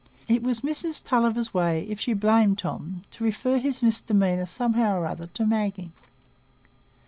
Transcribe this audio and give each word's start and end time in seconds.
It 0.27 0.41
was 0.41 0.61
Mrs 0.61 1.03
Tulliver's 1.03 1.53
way, 1.53 1.83
if 1.87 1.99
she 1.99 2.13
blamed 2.13 2.57
Tom, 2.57 3.03
to 3.11 3.23
refer 3.23 3.59
his 3.59 3.83
misdemeanour, 3.83 4.47
somehow 4.47 4.97
or 4.97 5.05
other, 5.05 5.27
to 5.27 5.45
Maggie. 5.45 5.91